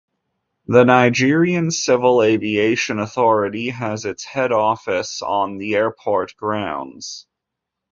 The 0.65 0.83
Nigerian 0.83 1.69
Civil 1.69 2.23
Aviation 2.23 2.97
Authority 2.97 3.69
has 3.69 4.03
its 4.03 4.23
head 4.23 4.51
office 4.51 5.21
on 5.21 5.59
the 5.59 5.75
airport 5.75 6.35
grounds. 6.37 7.27